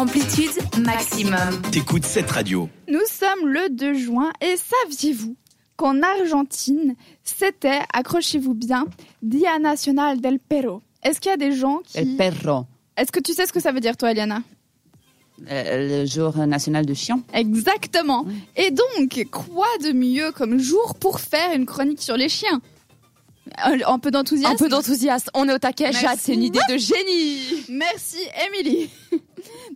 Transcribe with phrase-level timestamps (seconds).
[0.00, 1.60] Amplitude maximum.
[1.70, 2.70] T'écoutes cette radio.
[2.88, 5.36] Nous sommes le 2 juin et saviez-vous
[5.76, 8.86] qu'en Argentine, c'était, accrochez-vous bien,
[9.20, 10.80] Dia Nacional del Perro.
[11.02, 11.98] Est-ce qu'il y a des gens qui...
[11.98, 12.64] El perro.
[12.96, 14.42] Est-ce que tu sais ce que ça veut dire toi, Eliana
[15.50, 17.20] Euh, le jour national du chien.
[17.34, 18.24] Exactement.
[18.56, 22.62] Et donc, quoi de mieux comme jour pour faire une chronique sur les chiens
[23.58, 25.28] un, un peu d'enthousiasme Un peu d'enthousiasme.
[25.34, 25.92] On est au taquet.
[25.92, 27.66] Jade, c'est une idée de génie.
[27.68, 28.88] Merci, Emily.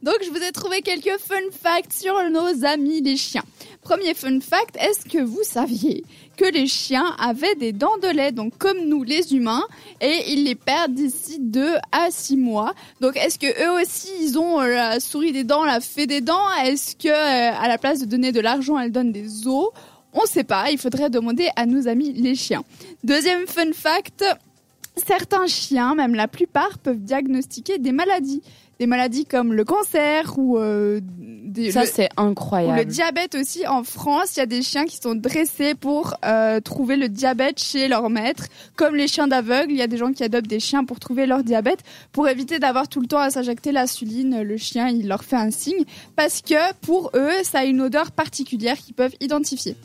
[0.05, 3.43] Donc, je vous ai trouvé quelques fun facts sur nos amis les chiens.
[3.81, 6.05] Premier fun fact, est-ce que vous saviez
[6.37, 9.65] que les chiens avaient des dents de lait, donc comme nous les humains,
[10.03, 12.75] et ils les perdent d'ici 2 à 6 mois.
[13.01, 16.21] Donc, est-ce que eux aussi, ils ont euh, la souris des dents, la fée des
[16.21, 16.53] dents?
[16.63, 19.71] Est-ce que, euh, à la place de donner de l'argent, elles donnent des os?
[20.13, 22.63] On ne sait pas, il faudrait demander à nos amis les chiens.
[23.05, 24.23] Deuxième fun fact,
[25.07, 28.43] certains chiens, même la plupart, peuvent diagnostiquer des maladies.
[28.81, 32.79] Des maladies comme le cancer ou, euh, des, Ça, le- c'est ou incroyable.
[32.79, 33.65] le diabète aussi.
[33.69, 37.63] En France, il y a des chiens qui sont dressés pour euh, trouver le diabète
[37.63, 38.47] chez leur maître.
[38.75, 41.27] Comme les chiens d'aveugle, il y a des gens qui adoptent des chiens pour trouver
[41.27, 41.81] leur diabète,
[42.11, 44.43] pour éviter d'avoir tout le temps à s'injecter l'insuline.
[44.43, 45.85] Le chien, il leur fait un signe,
[46.17, 49.77] parce que pour eux, ça a une odeur particulière qu'ils peuvent identifier.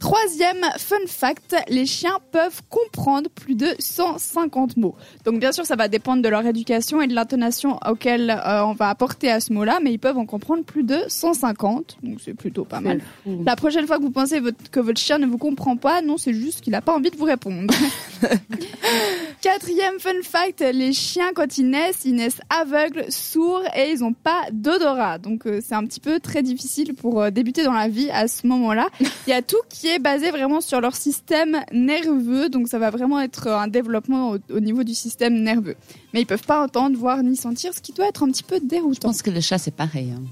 [0.00, 4.94] Troisième fun fact, les chiens peuvent comprendre plus de 150 mots.
[5.24, 8.74] Donc bien sûr, ça va dépendre de leur éducation et de l'intonation auquel euh, on
[8.74, 11.96] va apporter à ce mot-là, mais ils peuvent en comprendre plus de 150.
[12.04, 13.00] Donc c'est plutôt pas mal.
[13.44, 16.16] La prochaine fois que vous pensez votre- que votre chien ne vous comprend pas, non,
[16.16, 17.74] c'est juste qu'il n'a pas envie de vous répondre.
[19.40, 24.12] Quatrième fun fact, les chiens quand ils naissent, ils naissent aveugles, sourds et ils n'ont
[24.12, 25.18] pas d'odorat.
[25.18, 28.26] Donc euh, c'est un petit peu très difficile pour euh, débuter dans la vie à
[28.28, 28.88] ce moment-là.
[29.00, 32.90] Il y a tout qui est basé vraiment sur leur système nerveux, donc ça va
[32.90, 35.76] vraiment être un développement au, au niveau du système nerveux.
[36.12, 38.56] Mais ils peuvent pas entendre, voir ni sentir, ce qui doit être un petit peu
[38.62, 39.08] Je déroutant.
[39.08, 40.10] pense que le chat, c'est pareil.
[40.16, 40.22] hein.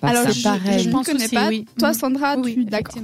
[0.00, 0.30] Pas Alors ça.
[0.30, 0.78] je, pareil.
[0.78, 1.48] je Je ne pense connais pas.
[1.48, 1.66] oui.
[1.78, 1.92] Toi.
[1.92, 3.02] Sandra, Oui, tu d'accord.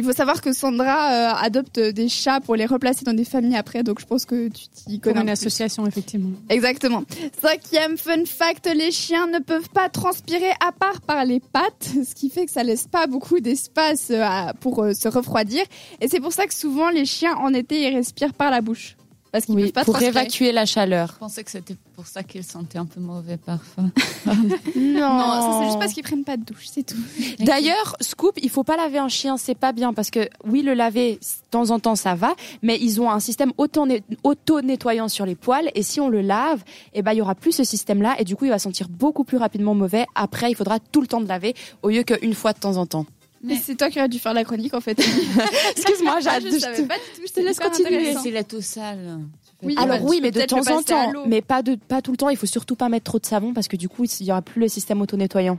[0.00, 3.56] Il faut savoir que Sandra euh, adopte des chats pour les replacer dans des familles
[3.58, 5.24] après, donc je pense que tu t'y Comme connais.
[5.24, 5.46] une un peu plus.
[5.46, 6.30] association, effectivement.
[6.48, 7.04] Exactement.
[7.42, 12.14] Cinquième fun fact, les chiens ne peuvent pas transpirer à part par les pattes, ce
[12.14, 14.24] qui fait que ça laisse pas beaucoup d'espace euh,
[14.60, 15.64] pour euh, se refroidir.
[16.00, 18.96] Et c'est pour ça que souvent les chiens en été ils respirent par la bouche.
[19.32, 20.20] Parce qu'ils Oui, peuvent pas pour transpirer.
[20.22, 21.10] évacuer la chaleur.
[21.14, 23.84] Je pensais que c'était pour ça qu'il sentait un peu mauvais parfois.
[24.76, 25.00] Non,
[25.40, 26.96] ça c'est juste parce qu'ils prennent pas de douche, c'est tout.
[27.40, 30.74] D'ailleurs, Scoop, il faut pas laver un chien, c'est pas bien parce que oui, le
[30.74, 31.18] laver de
[31.50, 33.86] temps en temps ça va, mais ils ont un système auto-
[34.24, 36.62] auto-nettoyant sur les poils et si on le lave,
[36.94, 39.24] eh ben il y aura plus ce système-là et du coup il va sentir beaucoup
[39.24, 40.06] plus rapidement mauvais.
[40.14, 42.86] Après, il faudra tout le temps de laver au lieu qu'une fois de temps en
[42.86, 43.06] temps.
[43.42, 44.98] Mais c'est toi qui aurais dû faire la chronique en fait.
[45.76, 48.14] Excuse-moi, Ah, j'arrête je savais pas du tout, je te laisse continuer.
[48.18, 49.18] S'il est tout sale.
[49.62, 52.28] Oui, Alors oui, mais de temps en temps, mais pas de pas tout le temps.
[52.28, 54.42] Il faut surtout pas mettre trop de savon parce que du coup il y aura
[54.42, 55.58] plus le système auto-nettoyant.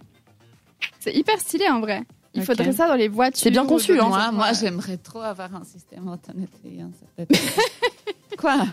[1.00, 2.04] C'est hyper stylé en vrai.
[2.34, 2.48] Il Ok.
[2.48, 3.42] faudrait ça dans les voitures.
[3.42, 4.08] C'est bien conçu, hein.
[4.08, 6.92] Moi, moi j'aimerais trop avoir un système auto-nettoyant.
[8.38, 8.66] Quoi?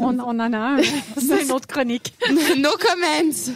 [0.00, 0.76] On, on en a un.
[1.18, 2.14] C'est une autre chronique.
[2.56, 3.52] no comments.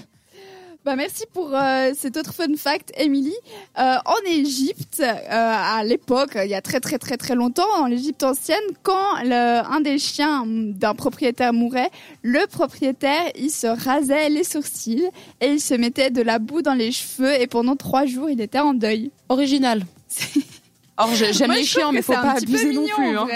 [0.82, 3.34] Bah merci pour euh, cet autre fun fact, Emily.
[3.78, 7.84] Euh, en Égypte, euh, à l'époque, il y a très très très très longtemps, en
[7.86, 11.90] l'Égypte ancienne, quand le, un des chiens d'un propriétaire mourait,
[12.22, 15.06] le propriétaire il se rasait les sourcils
[15.42, 18.40] et il se mettait de la boue dans les cheveux et pendant trois jours il
[18.40, 19.10] était en deuil.
[19.28, 19.82] Original.
[20.96, 23.18] Or j'ai- j'aime les chiens, mais faut pas abuser non plus.
[23.18, 23.26] hein.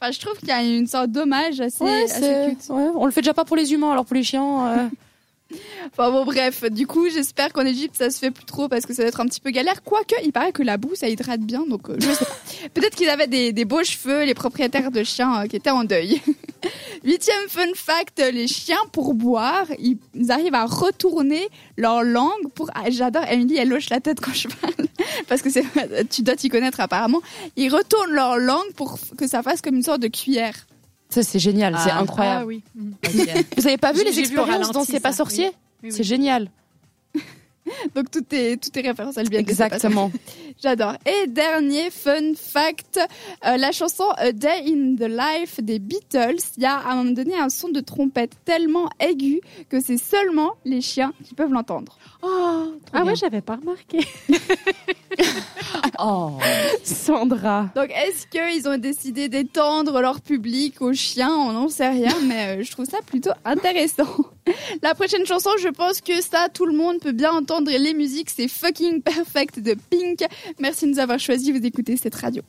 [0.00, 2.70] Enfin, je trouve qu'il y a une sorte d'hommage assez, Ouais, assez c'est- cute.
[2.70, 4.88] ouais, on le fait déjà pas pour les humains, alors pour les chiens.
[5.86, 8.94] Enfin bon bref, du coup j'espère qu'en Égypte ça se fait plus trop parce que
[8.94, 9.82] ça va être un petit peu galère.
[9.82, 12.36] Quoique il paraît que la boue ça hydrate bien donc euh, je sais pas.
[12.74, 15.84] Peut-être qu'ils avaient des, des beaux cheveux les propriétaires de chiens euh, qui étaient en
[15.84, 16.20] deuil.
[17.04, 22.70] Huitième fun fact, les chiens pour boire ils, ils arrivent à retourner leur langue pour...
[22.74, 24.86] Ah, J'adore, Emily elle hoche la tête quand je parle
[25.28, 25.64] parce que c'est
[26.08, 27.20] tu dois t'y connaître apparemment.
[27.56, 30.54] Ils retournent leur langue pour que ça fasse comme une sorte de cuillère.
[31.12, 32.00] Ça c'est génial, c'est Ah.
[32.00, 32.40] incroyable.
[32.42, 32.62] Ah oui.
[32.74, 32.94] Mhm.
[33.56, 35.52] Vous avez pas vu les vu expériences dans C'est pas sorcier Oui,
[35.84, 35.92] oui.
[35.92, 36.50] C'est génial.
[37.94, 39.42] Donc tout est, tout est référence à le bien.
[39.42, 40.10] de C'est pas Exactement.
[40.62, 40.94] J'adore.
[41.06, 42.98] Et dernier fun fact,
[43.46, 46.96] euh, la chanson A Day in the Life des Beatles, il y a à un
[46.96, 51.52] moment donné un son de trompette tellement aigu que c'est seulement les chiens qui peuvent
[51.52, 51.98] l'entendre.
[52.92, 54.00] Ah ouais, j'avais pas remarqué.
[55.98, 56.38] Oh.
[56.84, 57.68] Sandra.
[57.74, 61.30] Donc est-ce qu'ils ont décidé d'étendre leur public aux chiens?
[61.30, 64.06] On n'en sait rien, mais euh, je trouve ça plutôt intéressant.
[64.82, 68.30] La prochaine chanson, je pense que ça, tout le monde peut bien entendre les musiques,
[68.30, 70.20] c'est Fucking Perfect de Pink.
[70.58, 72.42] Merci de nous avoir choisi, vous écoutez cette radio.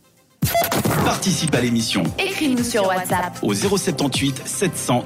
[1.06, 3.38] Participe à l'émission Écris-nous sur WhatsApp.
[3.42, 5.04] au 078 700